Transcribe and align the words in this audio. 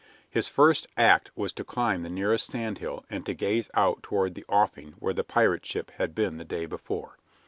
His 0.31 0.47
first 0.47 0.87
act 0.97 1.29
was 1.35 1.53
to 1.53 1.63
climb 1.63 2.01
the 2.01 2.09
nearest 2.09 2.47
sand 2.47 2.79
hill 2.79 3.05
and 3.07 3.23
to 3.27 3.35
gaze 3.35 3.69
out 3.75 4.01
toward 4.01 4.33
the 4.33 4.45
offing 4.49 4.93
where 4.93 5.13
the 5.13 5.23
pirate 5.23 5.63
ship 5.63 5.91
had 5.99 6.15
been 6.15 6.37
the 6.37 6.43
day 6.43 6.65
before. 6.65 7.19